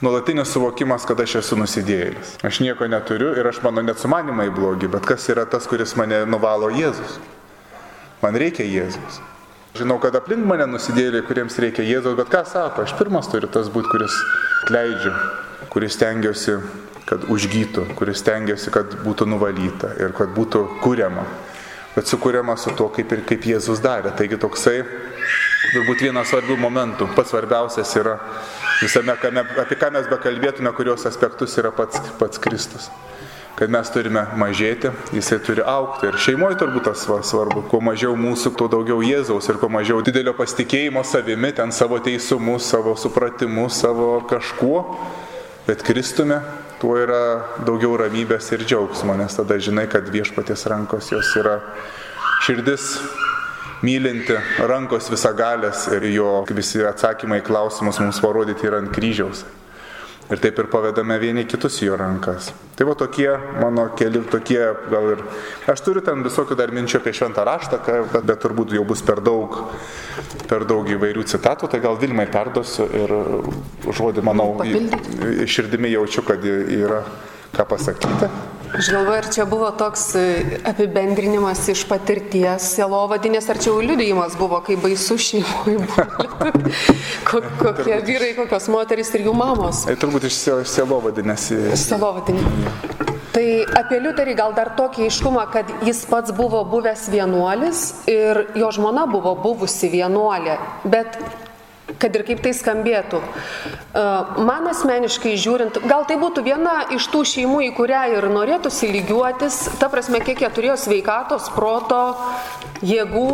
[0.04, 2.38] nuolatinis suvokimas, kad aš esu nusidėjėlis.
[2.48, 6.24] Aš nieko neturiu ir aš mano net sumanimai blogi, bet kas yra tas, kuris mane
[6.24, 7.20] nuvalo Jėzus?
[8.24, 9.20] Man reikia Jėzus.
[9.76, 13.68] Žinau, kad aplink mane nusidėliai, kuriems reikia Jėzaus, bet ką sako, aš pirmas turiu tas
[13.74, 14.16] būti, kuris
[14.72, 15.12] leidžiu,
[15.74, 16.62] kuris tengiuosi
[17.10, 21.26] kad užgytų, kuris tengiasi, kad būtų nuvalyta ir kad būtų kuriama.
[21.94, 24.16] Bet sukūriama su to, kaip ir kaip Jėzus darė.
[24.18, 24.80] Taigi toksai,
[25.74, 28.16] turbūt vienas svarbių momentų, pats svarbiausias yra
[28.80, 32.90] visame, kame, apie ką mes bekalbėtume, kurios aspektus yra pats, pats Kristus.
[33.54, 36.08] Kad mes turime mažėti, jisai turi aukti.
[36.10, 37.62] Ir šeimoje turbūt tas svarbu.
[37.70, 42.58] Kuo mažiau mūsų, tuo daugiau Jėzaus ir kuo mažiau didelio pasitikėjimo savimi, ten savo teisumu,
[42.58, 44.82] savo supratimu, savo kažkuo.
[45.68, 46.42] Bet Kristume
[46.84, 51.62] tuo yra daugiau ramybės ir džiaugsmo, nes tada žinai, kad viešpatės rankos jos yra
[52.44, 52.90] širdis
[53.84, 54.36] mylinti,
[54.68, 59.46] rankos visagalės ir jo visi atsakymai į klausimus mums parodyti yra ant kryžiaus.
[60.32, 62.54] Ir taip ir pavedame vieni kitus į jo rankas.
[62.78, 63.28] Tai va tokie
[63.60, 65.24] mano keli tokie, gal ir
[65.70, 69.20] aš turiu ten visokių dar minčių apie šventą raštą, bet, bet turbūt jau bus per
[69.26, 69.60] daug,
[70.48, 73.14] per daug įvairių citatų, tai gal Vilmai perduosiu ir
[73.92, 74.50] žodį, manau,
[75.44, 77.04] širdimi jaučiu, kad yra
[77.54, 78.30] ką pasakyti.
[78.74, 80.22] Aš galvoju, ar čia buvo toks e,
[80.66, 86.08] apibendrinimas iš patirties selovadinės, ar čia jau liudijimas buvo, kai baisu šeimoje buvo.
[87.62, 89.84] Kokie vyrai, kokios moteris ir jų mamos.
[89.86, 90.40] Tai turbūt iš
[90.74, 91.52] selovadinės.
[91.78, 93.12] Iš selovadinės.
[93.34, 93.46] Tai
[93.78, 99.08] apie Liuterį gal dar tokį iškumą, kad jis pats buvo buvęs vienuolis ir jo žmona
[99.10, 101.18] buvo buvusi vienuolė, bet
[102.02, 103.22] kad ir kaip tai skambėtų.
[103.22, 104.06] E,
[104.48, 109.62] man asmeniškai žiūrint, gal tai būtų viena iš tų šeimų, į kurią ir norėtųsi lygiuotis,
[109.82, 112.04] ta prasme, kiek jie turėjo sveikatos, proto,
[112.84, 113.28] jėgų,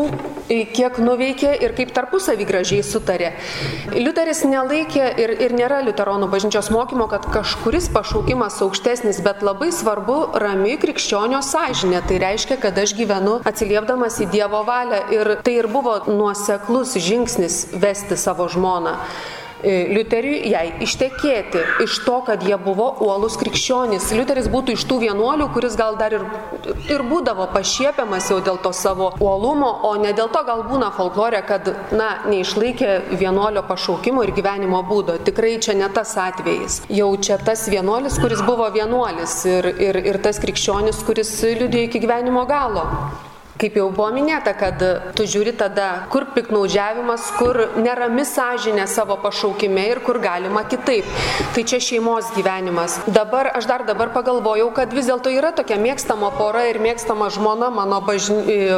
[0.76, 3.32] kiek nuveikė ir kaip tarpusavį gražiai sutarė.
[3.96, 10.20] Liuteris nelaikė ir, ir nėra liuteronų bažnyčios mokymo, kad kažkuris pašaukimas aukštesnis, bet labai svarbu
[10.42, 12.04] rami krikščionio sąžinė.
[12.10, 17.62] Tai reiškia, kad aš gyvenu atsiliepdamas į Dievo valią ir tai ir buvo nuoseklus žingsnis
[17.74, 18.96] vesti savo žmoną.
[19.60, 24.08] e, Liuteriui jai ištekėti iš to, kad jie buvo uolus krikščionys.
[24.16, 26.24] Liuteris būtų iš tų vienuolių, kuris gal dar ir,
[26.88, 31.44] ir būdavo pašiepiamas jau dėl to savo uolumo, o ne dėl to gal būna folklorė,
[31.48, 35.20] kad, na, neišlaikė vienuolio pašaukimo ir gyvenimo būdo.
[35.28, 36.82] Tikrai čia ne tas atvejis.
[36.90, 42.08] Jau čia tas vienuolis, kuris buvo vienuolis ir, ir, ir tas krikščionis, kuris liudėjo iki
[42.08, 42.88] gyvenimo galo.
[43.60, 44.80] Kaip jau buvo minėta, kad
[45.18, 51.10] tu žiūri tada, kur piknaudžiavimas, kur nerami sąžinė savo pašaukime ir kur galima kitaip.
[51.56, 52.96] Tai čia šeimos gyvenimas.
[53.12, 57.68] Dabar aš dar dabar pagalvojau, kad vis dėlto yra tokia mėgstama pora ir mėgstama žmona
[57.76, 58.72] mano, bažny...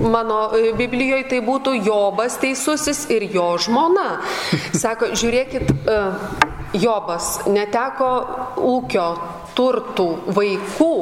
[0.00, 0.40] mano
[0.80, 4.22] Biblijoje tai būtų Jobas teisusis ir jo žmona.
[4.72, 6.02] Sako, žiūrėkit, e,
[6.80, 8.12] Jobas neteko
[8.64, 9.10] ūkio,
[9.56, 10.94] turtų, vaikų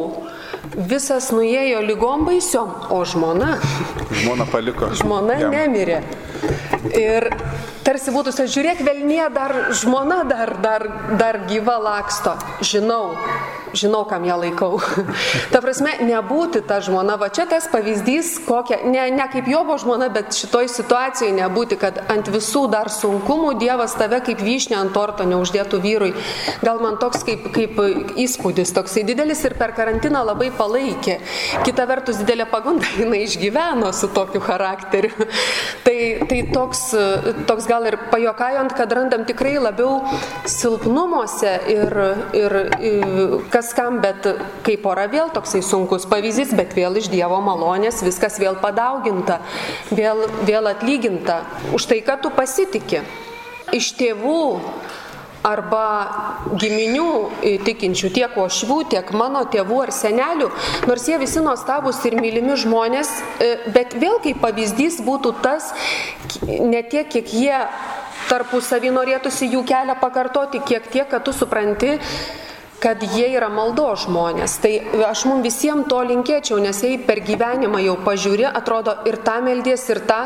[0.77, 3.57] visas nuėjo lygom baisiom, o žmona.
[4.23, 4.91] Žmona paliko.
[4.99, 5.55] Žmona jam.
[5.55, 6.01] nemirė.
[6.95, 7.29] Ir
[7.87, 10.87] tarsi būtų, žiūrėk, Velnie dar žmona dar, dar,
[11.21, 12.35] dar gyva laksto.
[12.65, 13.15] Žinau,
[13.79, 14.79] žinau, kam ją laikau.
[15.53, 20.09] ta prasme, nebūti ta žmona, va čia tas pavyzdys, kokia, ne, ne kaip Jobo žmona,
[20.15, 25.27] bet šitoj situacijai nebūti, kad ant visų dar sunkumų Dievas tave kaip vyšnė ant torto
[25.29, 26.13] neuždėtų vyrui.
[26.65, 27.79] Gal man toks kaip, kaip
[28.21, 31.19] įspūdis, toksai didelis ir per karantiną labai palaikė.
[31.67, 35.13] Kita vertus, didelė pagunda, jinai išgyveno su tokiu charakteriu.
[35.87, 35.97] tai,
[36.31, 36.87] tai toks,
[37.49, 40.01] toks gal ir pajokajant, kad randam tikrai labiau
[40.49, 41.99] silpnumuose ir,
[42.37, 44.27] ir, ir kas kas kam, bet
[44.66, 49.40] kaip pora vėl toksai sunkus pavyzdys, bet vėl iš Dievo malonės viskas vėl padauginta,
[49.88, 51.40] vėl, vėl atlyginta
[51.72, 53.00] už tai, kad tu pasitikė.
[53.72, 54.42] Iš tėvų
[55.44, 55.87] arba
[56.61, 57.09] giminių
[57.64, 60.50] tikinčių, tiek ošvių, tiek mano tėvų ar senelių,
[60.88, 65.72] nors jie visi nuostabus ir mylimi žmonės, e, bet vėl kaip pavyzdys būtų tas,
[66.44, 67.59] ne tiek, kiek jie
[68.29, 71.98] tarpusavį norėtųsi jų kelią pakartoti, kiek tiek, kad tu supranti,
[72.83, 74.59] kad jie yra maldo žmonės.
[74.63, 74.73] Tai
[75.09, 79.87] aš mums visiems to linkėčiau, nes jei per gyvenimą jau pažiūri, atrodo ir tą meldies,
[79.93, 80.21] ir tą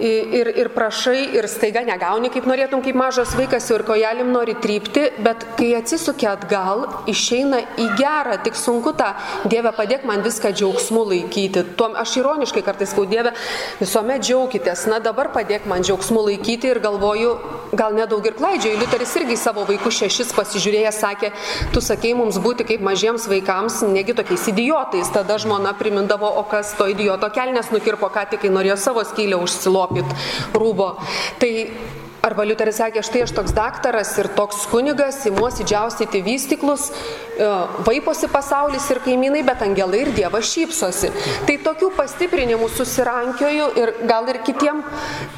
[0.00, 5.06] ir, ir prašai, ir staiga negauni, kaip norėtum, kaip mažas vaikas, ir kojelim nori trypti,
[5.22, 9.12] bet kai atsisukia atgal, išeina į gerą, tik sunku tą,
[9.50, 11.64] Dieve, padėk man viską džiaugsmu laikyti.
[11.78, 13.34] Tuom aš ironiškai kartais skau, Dieve,
[13.80, 17.36] visuomet džiaukitės, na dabar padėk man džiaugsmu laikyti ir galvoju,
[17.78, 18.78] gal nedaug ir klaidžiai.
[18.80, 21.32] Liuteris irgi savo vaikų šešis pasižiūrėjęs sakė,
[21.74, 25.10] tu sakei mums būti kaip mažiems vaikams, negi tokiais idiotais.
[25.14, 29.83] Tada žmona primindavo, o kas to idioto kelnes nukirpo, ką tik, norėjo savo skylę užsiloti
[29.84, 30.16] lopyt
[30.56, 30.94] rūbo.
[31.38, 31.52] Tai
[32.24, 37.48] Arba Liuteris sakė, štai aš toks daktaras ir toks kunigas, įmuosi džiaustyti vystiklus, e,
[37.84, 41.10] vaiposi pasaulis ir kaimynai, bet angelai ir Dievas šypsosi.
[41.44, 44.80] Tai tokių pastiprinimų susirankioju ir gal ir kitiem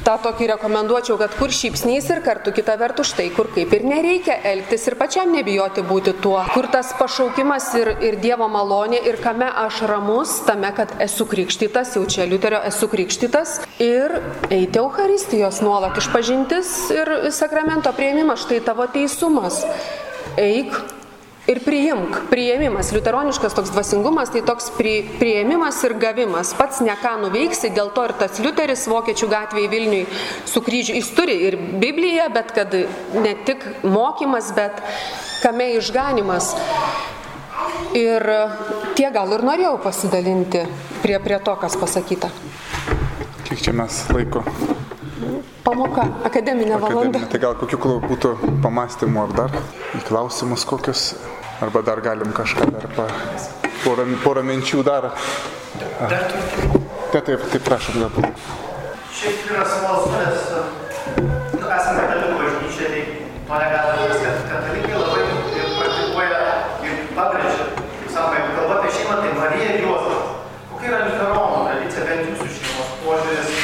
[0.05, 4.39] tą tokį rekomenduočiau, kad kur šypsnys ir kartu kita vertus štai, kur kaip ir nereikia
[4.53, 9.51] elgtis ir pačiam nebijoti būti tuo, kur tas pašaukimas ir, ir Dievo malonė ir kame
[9.65, 15.99] aš ramus, tame, kad esu krikštytas, jau čia Liuterio esu krikštytas ir eiti Euharistijos nuolat
[15.99, 19.63] išpažintis ir sakramento prieimimas, štai tavo teisumas.
[20.37, 20.75] Eik
[21.47, 22.17] ir priimk.
[22.31, 26.53] Priėmimas, liuteroniškas toks dvasingumas, tai toks pri, priėmimas ir gavimas.
[26.57, 30.03] Pats ne ką nuveiksi, dėl to ir tas liuteris Vokiečių gatvėje Vilniui
[30.47, 32.75] su kryžiu, jis turi ir Bibliją, bet kad
[33.15, 34.83] ne tik mokymas, bet
[35.43, 36.53] kame išganimas.
[37.97, 38.23] Ir
[38.97, 40.65] tie gal ir norėjau pasidalinti
[41.01, 42.29] prie, prie to, kas pasakyta.
[43.47, 44.43] Kiek čia mes laiko
[45.67, 47.23] pamoka, akademinė valanda.
[47.31, 49.57] Tai gal kokių būtų pamastymų ar dar
[50.07, 51.07] klausimus kokius,
[51.63, 53.07] arba dar galim kažką dar pa,
[53.83, 55.11] porą, porą minčių dar.
[55.99, 56.29] Dar
[57.11, 58.47] taip, taip, taip prašom galbūt.
[59.17, 60.39] Šiaip yra smalsu, nes
[61.57, 63.03] nu, esame katalikų bažnyčia, tai
[63.47, 65.23] to negalime, kad katalikai labai
[65.79, 66.41] praktikuoja
[66.85, 67.67] ir pabrėžia,
[68.13, 70.35] sako, jeigu kalba apie šeimą, tai Marija ir Juozapas.
[70.71, 73.57] Kokia yra liuteronų tradicija, bent jūsų šeimos požiūris,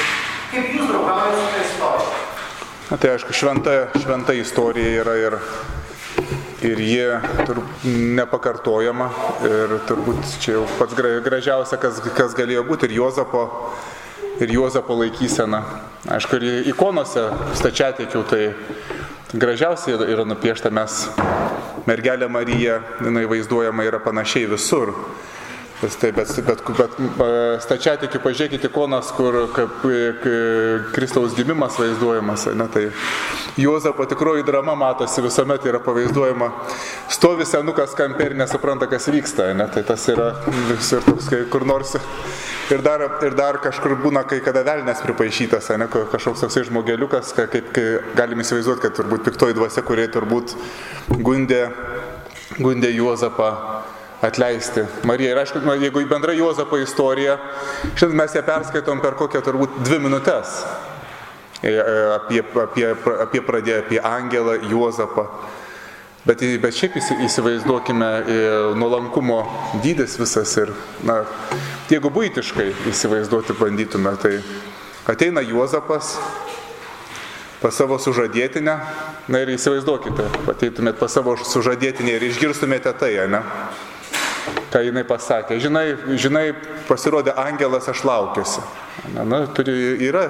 [0.53, 1.73] kaip jūs draugaujate su tais
[2.93, 5.35] Na, tai aišku, šventa, šventa istorija yra ir,
[6.61, 7.05] ir ji
[7.47, 9.07] tur, nepakartojama
[9.49, 10.93] ir turbūt čia jau pats
[11.25, 13.47] gražiausia, kas, kas galėjo būti ir Jozapo,
[14.37, 15.63] ir Jozapo laikysena.
[16.05, 17.25] Aišku, ir ikonose
[17.57, 18.43] stačiatikių tai
[19.33, 21.07] gražiausiai yra nupiešta mes.
[21.89, 24.93] Mergelė Marija, jinai vaizduojama yra panašiai visur.
[25.83, 26.93] Taip, bet, bet, bet
[27.63, 29.81] stačiatikių pažiūrėkite ikonas, kur kaip,
[30.95, 32.45] Kristaus gimimas vaizduojamas.
[32.55, 32.85] Ne, tai
[33.59, 36.49] Juozapo tikroji drama matosi visuomet yra pavaizduojama.
[37.11, 39.49] Stovi senukas kampe ir nesupranta, kas vyksta.
[39.57, 40.29] Ne, tai tas yra
[40.71, 41.97] visur toks, kai kur nors.
[42.71, 47.73] Ir dar, ir dar kažkur būna, kai kada velnės pripaišytas, ne, kažkoks toksai žmogeliukas, kaip,
[47.75, 50.55] kai galim įsivaizduoti, kad turbūt piktoji dvasia, kurie turbūt
[51.19, 51.65] gundė,
[52.55, 53.51] gundė Juozapą
[54.23, 55.33] atleisti Mariją.
[55.33, 57.37] Ir aišku, jeigu į bendrą Juozapo istoriją,
[57.93, 60.61] šiandien mes ją perskaitom per kokią turbūt dvi minutės.
[61.63, 62.87] E, e, apie, apie,
[63.23, 65.27] apie pradėję, apie Angelą, Juozapą.
[66.23, 68.35] Bet, bet šiaip įsivaizduokime e,
[68.79, 69.41] nuolankumo
[69.83, 70.71] dydis visas ir,
[71.03, 71.21] na,
[71.91, 74.37] jeigu būtiškai įsivaizduoti bandytume, tai
[75.11, 76.15] ateina Juozapas
[77.63, 78.75] pas savo sužadėtinę,
[79.31, 83.39] na ir įsivaizduokite, ateitumėt pas savo sužadėtinę ir išgirstumėte tai, ne?
[84.73, 85.59] Ką jinai pasakė.
[85.61, 85.85] Žinai,
[86.19, 86.47] žinai,
[86.87, 88.63] pasirodė angelas, aš laukiuosi.
[89.13, 89.73] Na, na, turi,
[90.05, 90.27] yra.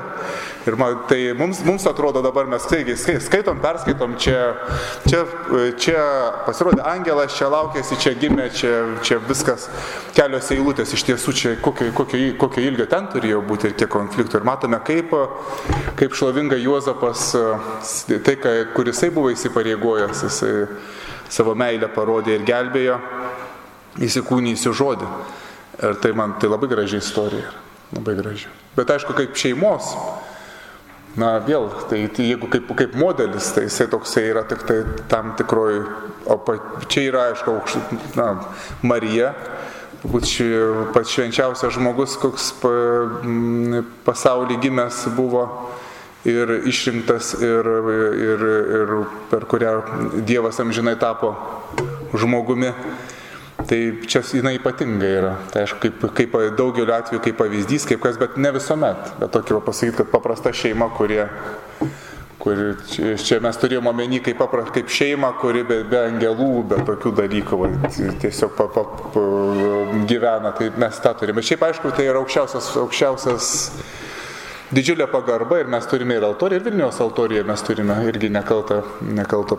[0.65, 4.37] Ir man, tai mums, mums atrodo dabar mes staigiai skaitom, perskaitom, čia,
[5.05, 5.19] čia,
[5.77, 6.05] čia
[6.47, 8.71] pasirodė angelas, čia laukėsi, čia gimė, čia,
[9.05, 9.67] čia viskas
[10.15, 10.95] kelios eilutės.
[10.95, 14.39] Iš tiesų, čia kokio, kokio, kokio ilgio ten turėjo būti ir kiek konfliktų.
[14.39, 15.13] Ir matome, kaip,
[15.99, 17.29] kaip šlovinga Juozapas,
[18.25, 18.37] tai,
[18.73, 20.53] kurisai buvo įsipareigojęs, jisai
[21.33, 22.99] savo meilę parodė ir gelbėjo
[24.01, 25.09] įsikūnysiu žodį.
[25.83, 27.51] Ir tai man tai labai graži istorija.
[27.93, 28.49] Labai graži.
[28.77, 29.91] Bet aišku, kaip šeimos,
[31.19, 34.79] na vėl, tai, tai jeigu kaip, kaip modelis, tai jisai toksai yra tik tai
[35.11, 35.83] tam tikroji,
[36.25, 36.57] o pa,
[36.89, 38.31] čia yra, aišku, aukšt, na,
[38.81, 39.33] Marija,
[40.01, 40.27] turbūt
[40.95, 42.73] pats švenčiausias žmogus, koks pa,
[44.07, 45.45] pasaulį gimęs buvo
[46.25, 47.67] ir išrinktas ir,
[48.15, 48.45] ir,
[48.79, 48.93] ir
[49.31, 49.73] per kurią
[50.25, 51.35] Dievas amžinai tapo
[52.15, 52.73] žmogumi.
[53.53, 55.33] Tai čia jinai ypatinga yra.
[55.53, 59.13] Tai aišku, kaip, kaip daugeliu atveju kaip pavyzdys, kaip kas, bet ne visuomet.
[59.21, 61.27] Bet tokį pasakyti, kad paprasta šeima, kurie,
[62.41, 62.73] kuri,
[63.23, 67.61] čia mes turėjome omeny kaip, papra, kaip šeima, kuri be, be angelų, be tokių dalykų
[67.61, 67.69] va,
[68.25, 69.25] tiesiog pa, pa, pa,
[70.09, 70.55] gyvena.
[70.57, 71.45] Tai mes tą turime.
[71.45, 73.53] Šiaip aišku, tai yra aukščiausias, aukščiausias
[74.73, 78.79] didžiulė pagarba ir mes turime ir altoriją, ir Vilniaus altoriją mes turime irgi nekaltą,
[79.19, 79.57] nekaltą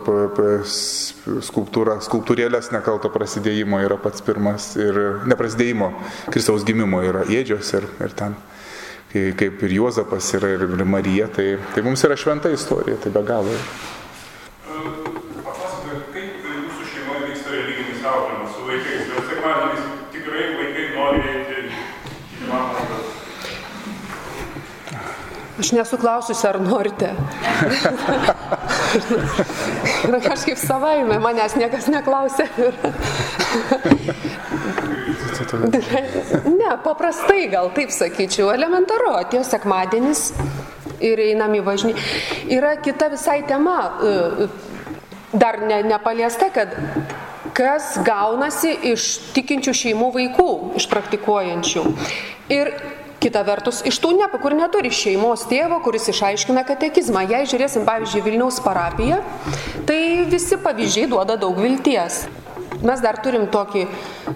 [1.48, 5.00] skulptūrą, skulptūrėlės nekalto prasidėjimo yra pats pirmas ir
[5.30, 5.92] neprasidėjimo,
[6.34, 8.36] Kristaus gimimo yra ėdžios ir, ir ten
[9.14, 13.54] kaip ir Juozapas yra ir Marija, tai, tai mums yra šventa istorija, tai be galo.
[25.58, 27.10] Aš nesuklausiusi, ar norite.
[30.08, 32.46] Ir kažkaip savaime manęs niekas neklausė.
[36.58, 40.32] ne, paprastai gal taip sakyčiau, elementaru, atėjo sekmadienis
[41.04, 41.94] ir einam į važnį.
[42.54, 44.46] Yra kita visai tema, e,
[45.34, 46.68] dar ne, nepaliesta, kad
[47.54, 51.82] kas gaunasi iš tikinčių šeimų vaikų, iš praktikuojančių.
[52.54, 52.66] Ir
[53.24, 57.22] Kita vertus, iš tų, ne, kur neturi šeimos tėvo, kuris išaiškina katekizmą.
[57.30, 59.22] Jei žiūrėsim, pavyzdžiui, Vilniaus parapiją,
[59.88, 62.26] tai visi pavyzdžiai duoda daug vilties.
[62.84, 63.86] Mes dar turim tokį,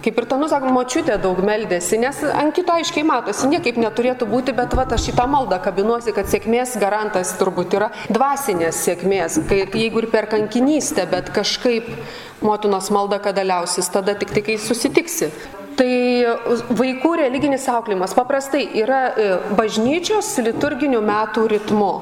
[0.00, 4.56] kaip ir tanu sakom, močiutė daug meldėsi, nes ant kito aiškiai matosi, niekaip neturėtų būti,
[4.56, 10.06] bet va, aš šitą maldą kabinuosi, kad sėkmės garantas turbūt yra dvasinės sėkmės, kai, jeigu
[10.06, 11.92] ir per kankinystę, bet kažkaip
[12.40, 15.28] motinos malda kada liausis, tada tik tai, kai susitiksi.
[15.78, 15.92] Tai
[16.74, 21.92] vaikų religinis auklėjimas paprastai yra e, bažnyčios liturginių metų ritmu.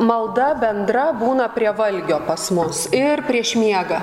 [0.00, 4.00] Malda bendra būna prie valgio pas mus ir prieš miegą.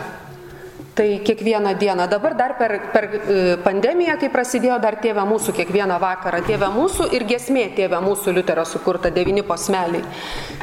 [0.99, 2.07] Tai kiekvieną dieną.
[2.11, 7.07] Dabar dar per, per e, pandemiją, kai prasidėjo dar tėvė mūsų kiekvieną vakarą, tėvė mūsų
[7.15, 10.03] ir gesmė tėvė mūsų liuterio sukurta devyni posmeliai.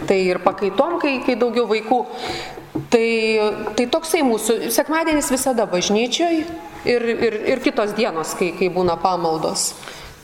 [0.05, 2.03] Tai ir pakaitom, kai, kai daugiau vaikų.
[2.93, 3.09] Tai,
[3.81, 6.45] tai toksai mūsų sekmadienis visada bažnyčioj,
[6.85, 9.71] ir, ir, ir kitos dienos, kai, kai būna pamaldos.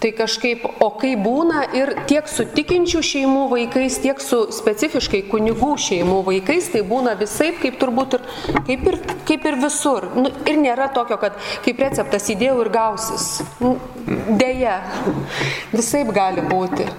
[0.03, 5.77] Tai kažkaip, o kai būna ir tiek su tikinčių šeimų vaikais, tiek su specifiškai kunigų
[5.79, 8.27] šeimų vaikais, tai būna visai, kaip turbūt ir
[8.67, 10.09] kaip ir, kaip ir visur.
[10.19, 13.29] Nu, ir nėra tokio, kad kaip receptas įdėjau ir gausis.
[14.43, 14.81] Deja,
[15.71, 16.91] visai gali būti.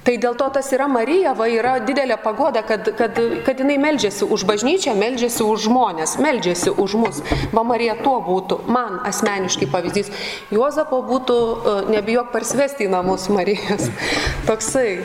[0.00, 4.24] Tai dėl to tas yra Marija, va yra didelė pagoda, kad, kad, kad jinai meldžiasi
[4.24, 7.20] už bažnyčią, meldžiasi už žmonės, meldžiasi už mus.
[7.52, 10.08] Va Marija tuo būtų, man asmeniškai pavyzdys.
[10.56, 13.90] Juozapo būtų, e, nebijok parsivesti į namus Marijos.
[14.48, 15.02] Toksai.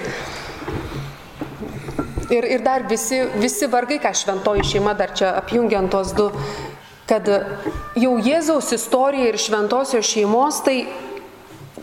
[2.32, 6.32] Ir, ir dar visi, visi vargai, ką šventoji šeima dar čia apjungiant tos du
[7.06, 7.28] kad
[8.00, 10.80] jau Jėzaus istorija ir šventosios šeimos tai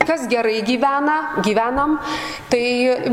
[0.06, 1.98] kas gerai gyvena, gyvenam,
[2.52, 2.62] tai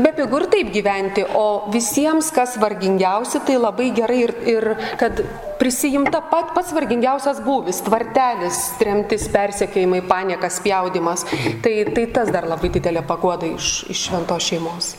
[0.00, 4.68] be pigų ir taip gyventi, o visiems, kas vargingiausi, tai labai gerai ir, ir
[5.00, 5.22] kad
[5.60, 11.26] prisijimta pat pats vargingiausias būvis, tvartelis, tremtis, persekėjimai, paniekas, spjaudimas.
[11.64, 14.94] Tai, tai tas dar labai didelė pagoda iš, iš šventos šeimos.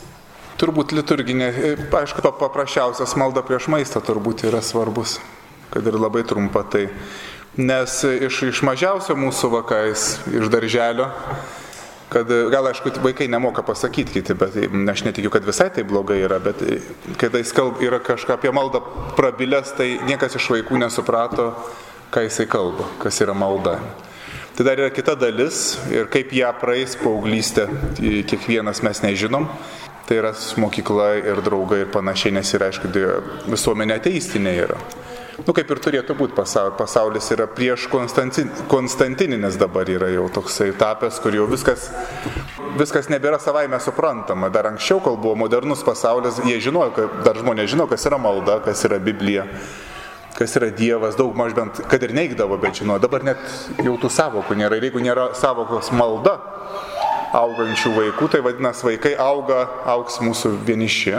[0.62, 1.48] Turbūt liturginė,
[1.98, 5.16] aišku, paprasčiausias malda prieš maistą turbūt yra svarbus,
[5.72, 6.86] kad ir labai trumpa tai.
[7.58, 11.10] Nes iš, iš mažiausio mūsų vakais, iš darželio,
[12.12, 14.56] kad gal aišku vaikai nemoka pasakyti kiti, bet
[14.92, 16.60] aš netikiu, kad visai tai blogai yra, bet
[17.20, 18.82] kai jis kalb yra kažką apie maldą
[19.16, 21.52] prabilęs, tai niekas iš vaikų nesuprato,
[22.12, 23.78] ką jisai kalba, kas yra malda.
[24.52, 27.70] Tai dar yra kita dalis ir kaip ją praeis paauglystė,
[28.28, 29.48] kiekvienas mes nežinom.
[30.02, 32.90] Tai yra mokykla ir draugai ir panašiai, nes ir aišku,
[33.48, 34.80] visuomenė ateistinė yra
[35.40, 41.20] nu, kaip ir turėtų būti pasaulis, yra prieš Konstantin, Konstantininis dabar yra jau toksai tapęs,
[41.22, 41.88] kur jau viskas,
[42.80, 44.50] viskas nebėra savaime suprantama.
[44.52, 48.60] Dar anksčiau, kol buvo modernus pasaulis, jie žinojo, kad, dar žmonės žino, kas yra malda,
[48.66, 49.48] kas yra Biblija
[50.32, 53.38] kas yra Dievas, daug maž bent, kad ir neigdavo, bet žino, dabar net
[53.84, 54.78] jau tų savokų nėra.
[54.80, 56.38] Ir jeigu nėra savokos malda
[57.36, 61.14] augančių vaikų, tai vadinasi, vaikai auga, auks mūsų vieniši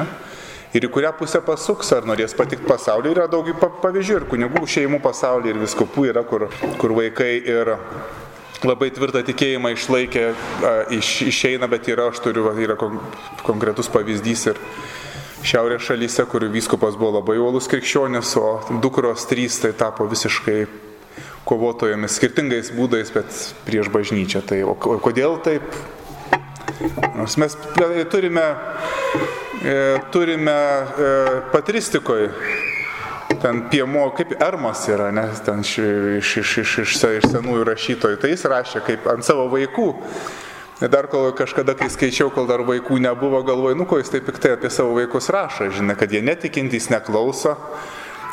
[0.73, 3.13] ir į kurią pusę pasuks, ar norės patikti pasauliu.
[3.13, 3.49] Yra daug
[3.83, 6.47] pavyzdžių ir kunigų šeimų pasaulyje, ir viskupų yra, kur,
[6.81, 7.75] kur vaikai ir
[8.63, 10.27] labai tvirtą tikėjimą išlaikė,
[10.97, 12.77] iš, išeina, bet yra, aš turiu, yra
[13.43, 14.61] konkretus pavyzdys ir
[15.43, 20.61] šiaurės šalyse, kur vyskupas buvo labai uolus krikščionis, o dukros trys tai tapo visiškai
[21.43, 23.27] kovotojomis skirtingais būdais, bet
[23.67, 24.43] prieš bažnyčią.
[24.47, 25.67] Tai, o kodėl taip?
[27.13, 27.57] Nors mes
[28.11, 28.47] turime
[29.63, 32.29] E, turime e, patristikoje,
[33.41, 35.77] ten piemo, kaip Ermas yra, nes ten iš,
[36.19, 39.87] iš, iš, iš, iš, iš senųjų rašytojų, tai jis rašė kaip ant savo vaikų.
[40.91, 44.57] Dar kol kažkada, kai skaičiau, kol dar vaikų nebuvo, galvoju, nu ko jis taip piktai
[44.57, 47.55] apie savo vaikus rašo, žinai, kad jie netikintys neklauso,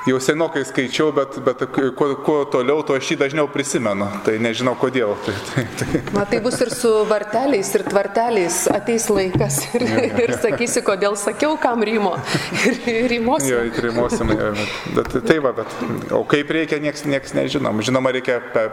[0.06, 1.64] jau senokai skaičiau, bet, bet
[1.96, 4.08] kuo, kuo toliau, to aš jį dažniau prisimenu.
[4.24, 5.12] Tai nežinau kodėl.
[5.26, 6.00] Tai, tai, tai.
[6.14, 9.60] Matai bus ir su varteliais, ir tvarteliais ateis laikas.
[9.76, 10.22] Ir, ja, ja.
[10.24, 12.14] ir sakysi, kodėl sakiau, kam rymo.
[12.90, 13.50] Ir rymosim.
[13.50, 14.32] Jo, rymosim.
[14.34, 15.76] Ja, bet, bet, tai va, bet.
[16.16, 17.82] O kaip reikia, nieks, nieks nežinom.
[17.84, 18.66] Žinoma, reikia pe,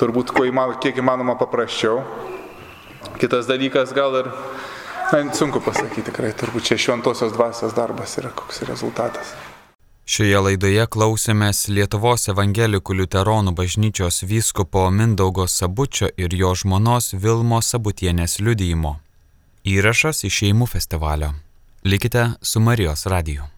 [0.00, 2.02] turbūt kuo įmanoma, kiek įmanoma paprasčiau.
[3.20, 4.30] Kitas dalykas gal ir,
[5.12, 9.34] na, sunku pasakyti tikrai, turbūt čia šventosios dvasios darbas yra koks rezultatas.
[10.04, 18.36] Šioje laidoje klausėmės Lietuvos evangelikų liuteronų bažnyčios vyskupo Mindaugo Sabučio ir jo žmonos Vilmo Sabutienės
[18.44, 18.98] liudyjimo.
[19.64, 21.32] Įrašas iš šeimų festivalio.
[21.88, 23.53] Likite su Marijos radiju.